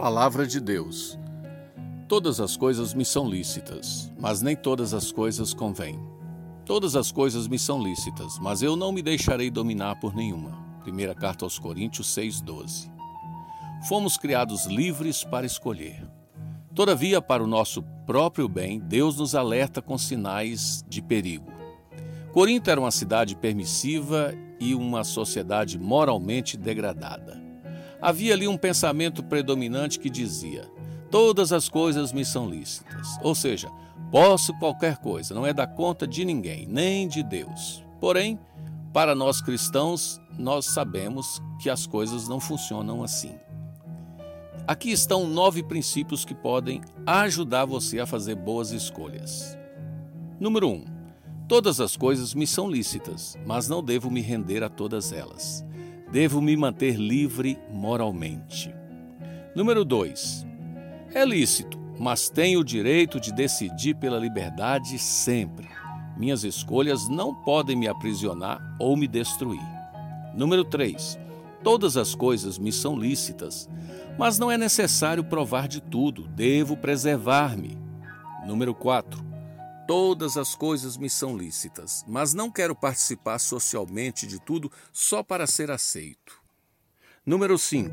Palavra 0.00 0.46
de 0.46 0.58
Deus. 0.60 1.18
Todas 2.08 2.40
as 2.40 2.56
coisas 2.56 2.94
me 2.94 3.04
são 3.04 3.28
lícitas, 3.28 4.10
mas 4.18 4.40
nem 4.40 4.56
todas 4.56 4.94
as 4.94 5.12
coisas 5.12 5.52
convêm. 5.52 6.00
Todas 6.64 6.96
as 6.96 7.12
coisas 7.12 7.46
me 7.46 7.58
são 7.58 7.82
lícitas, 7.82 8.38
mas 8.38 8.62
eu 8.62 8.76
não 8.76 8.92
me 8.92 9.02
deixarei 9.02 9.50
dominar 9.50 10.00
por 10.00 10.14
nenhuma. 10.16 10.52
Primeira 10.82 11.14
carta 11.14 11.44
aos 11.44 11.58
Coríntios 11.58 12.06
6:12. 12.14 12.90
Fomos 13.86 14.16
criados 14.16 14.64
livres 14.64 15.22
para 15.22 15.44
escolher. 15.44 16.08
Todavia, 16.74 17.20
para 17.20 17.44
o 17.44 17.46
nosso 17.46 17.82
próprio 18.06 18.48
bem, 18.48 18.80
Deus 18.80 19.18
nos 19.18 19.34
alerta 19.34 19.82
com 19.82 19.98
sinais 19.98 20.82
de 20.88 21.02
perigo. 21.02 21.52
Corinto 22.32 22.70
era 22.70 22.80
uma 22.80 22.90
cidade 22.90 23.36
permissiva 23.36 24.32
e 24.58 24.74
uma 24.74 25.04
sociedade 25.04 25.78
moralmente 25.78 26.56
degradada. 26.56 27.39
Havia 28.00 28.34
ali 28.34 28.48
um 28.48 28.56
pensamento 28.56 29.22
predominante 29.22 29.98
que 29.98 30.08
dizia: 30.08 30.70
todas 31.10 31.52
as 31.52 31.68
coisas 31.68 32.12
me 32.12 32.24
são 32.24 32.48
lícitas. 32.48 33.06
Ou 33.22 33.34
seja, 33.34 33.70
posso 34.10 34.56
qualquer 34.58 34.98
coisa, 34.98 35.34
não 35.34 35.46
é 35.46 35.52
da 35.52 35.66
conta 35.66 36.06
de 36.06 36.24
ninguém, 36.24 36.66
nem 36.66 37.06
de 37.06 37.22
Deus. 37.22 37.84
Porém, 38.00 38.38
para 38.92 39.14
nós 39.14 39.40
cristãos, 39.40 40.20
nós 40.38 40.66
sabemos 40.66 41.40
que 41.60 41.68
as 41.68 41.86
coisas 41.86 42.26
não 42.26 42.40
funcionam 42.40 43.04
assim. 43.04 43.34
Aqui 44.66 44.90
estão 44.90 45.26
nove 45.26 45.62
princípios 45.62 46.24
que 46.24 46.34
podem 46.34 46.80
ajudar 47.06 47.64
você 47.64 47.98
a 47.98 48.06
fazer 48.06 48.36
boas 48.36 48.70
escolhas. 48.70 49.58
Número 50.38 50.68
1. 50.68 50.72
Um, 50.72 50.84
todas 51.48 51.80
as 51.80 51.96
coisas 51.96 52.34
me 52.34 52.46
são 52.46 52.70
lícitas, 52.70 53.36
mas 53.44 53.68
não 53.68 53.82
devo 53.82 54.10
me 54.10 54.20
render 54.20 54.62
a 54.62 54.68
todas 54.68 55.12
elas. 55.12 55.64
Devo 56.12 56.42
me 56.42 56.56
manter 56.56 56.96
livre 56.96 57.56
moralmente. 57.70 58.74
Número 59.54 59.84
2. 59.84 60.44
É 61.14 61.24
lícito, 61.24 61.78
mas 61.98 62.28
tenho 62.28 62.60
o 62.60 62.64
direito 62.64 63.20
de 63.20 63.32
decidir 63.32 63.94
pela 63.94 64.18
liberdade 64.18 64.98
sempre. 64.98 65.68
Minhas 66.16 66.42
escolhas 66.42 67.08
não 67.08 67.32
podem 67.32 67.76
me 67.76 67.86
aprisionar 67.86 68.60
ou 68.80 68.96
me 68.96 69.06
destruir. 69.06 69.62
Número 70.34 70.64
3. 70.64 71.16
Todas 71.62 71.96
as 71.96 72.14
coisas 72.14 72.58
me 72.58 72.72
são 72.72 72.98
lícitas, 72.98 73.68
mas 74.18 74.36
não 74.36 74.50
é 74.50 74.58
necessário 74.58 75.22
provar 75.22 75.68
de 75.68 75.80
tudo, 75.80 76.26
devo 76.26 76.76
preservar-me. 76.76 77.78
Número 78.44 78.74
4. 78.74 79.29
Todas 79.90 80.36
as 80.36 80.54
coisas 80.54 80.96
me 80.96 81.10
são 81.10 81.36
lícitas, 81.36 82.04
mas 82.06 82.32
não 82.32 82.48
quero 82.48 82.76
participar 82.76 83.40
socialmente 83.40 84.24
de 84.24 84.38
tudo 84.38 84.70
só 84.92 85.20
para 85.20 85.48
ser 85.48 85.68
aceito. 85.68 86.40
Número 87.26 87.58
5. 87.58 87.90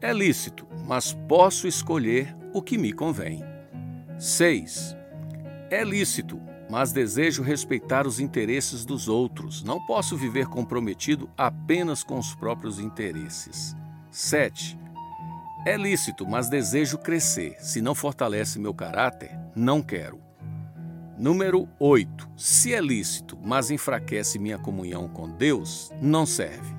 É 0.00 0.12
lícito, 0.12 0.64
mas 0.86 1.12
posso 1.28 1.66
escolher 1.66 2.36
o 2.54 2.62
que 2.62 2.78
me 2.78 2.92
convém. 2.92 3.42
6. 4.16 4.96
É 5.72 5.82
lícito, 5.82 6.40
mas 6.70 6.92
desejo 6.92 7.42
respeitar 7.42 8.06
os 8.06 8.20
interesses 8.20 8.84
dos 8.84 9.08
outros. 9.08 9.64
Não 9.64 9.84
posso 9.86 10.16
viver 10.16 10.46
comprometido 10.46 11.28
apenas 11.36 12.04
com 12.04 12.16
os 12.16 12.32
próprios 12.36 12.78
interesses. 12.78 13.74
7. 14.12 14.78
É 15.66 15.76
lícito, 15.76 16.24
mas 16.24 16.48
desejo 16.48 16.96
crescer. 16.96 17.56
Se 17.60 17.80
não 17.82 17.92
fortalece 17.92 18.60
meu 18.60 18.72
caráter, 18.72 19.36
não 19.56 19.82
quero. 19.82 20.27
Número 21.18 21.68
8. 21.80 22.30
Se 22.36 22.72
é 22.72 22.80
lícito, 22.80 23.36
mas 23.42 23.72
enfraquece 23.72 24.38
minha 24.38 24.56
comunhão 24.56 25.08
com 25.08 25.28
Deus, 25.28 25.90
não 26.00 26.24
serve. 26.24 26.76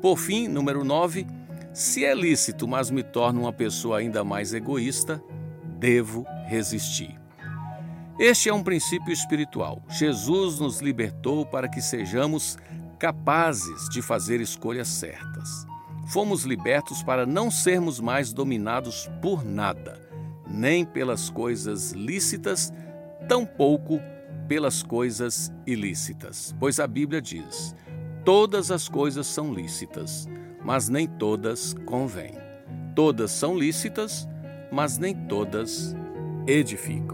Por 0.00 0.16
fim, 0.16 0.46
número 0.46 0.84
9. 0.84 1.26
Se 1.72 2.04
é 2.04 2.14
lícito, 2.14 2.68
mas 2.68 2.88
me 2.88 3.02
torna 3.02 3.40
uma 3.40 3.52
pessoa 3.52 3.98
ainda 3.98 4.22
mais 4.22 4.54
egoísta, 4.54 5.20
devo 5.76 6.24
resistir. 6.46 7.18
Este 8.16 8.48
é 8.48 8.54
um 8.54 8.62
princípio 8.62 9.12
espiritual. 9.12 9.82
Jesus 9.88 10.60
nos 10.60 10.80
libertou 10.80 11.44
para 11.44 11.68
que 11.68 11.82
sejamos 11.82 12.56
capazes 12.96 13.88
de 13.88 14.00
fazer 14.00 14.40
escolhas 14.40 14.86
certas. 14.86 15.66
Fomos 16.06 16.44
libertos 16.44 17.02
para 17.02 17.26
não 17.26 17.50
sermos 17.50 17.98
mais 17.98 18.32
dominados 18.32 19.10
por 19.20 19.44
nada, 19.44 20.00
nem 20.46 20.84
pelas 20.84 21.28
coisas 21.28 21.90
lícitas, 21.90 22.72
tampouco 23.28 24.00
pelas 24.48 24.82
coisas 24.82 25.52
ilícitas. 25.66 26.54
Pois 26.58 26.78
a 26.78 26.86
Bíblia 26.86 27.20
diz: 27.20 27.74
todas 28.24 28.70
as 28.70 28.88
coisas 28.88 29.26
são 29.26 29.52
lícitas, 29.52 30.28
mas 30.62 30.88
nem 30.88 31.06
todas 31.06 31.74
convêm. 31.86 32.34
Todas 32.94 33.30
são 33.30 33.58
lícitas, 33.58 34.28
mas 34.70 34.98
nem 34.98 35.14
todas 35.14 35.94
edificam. 36.46 37.13